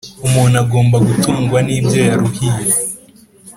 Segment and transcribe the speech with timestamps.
[0.25, 2.71] Umuntu agomba gutungwa nibyo yaruhiye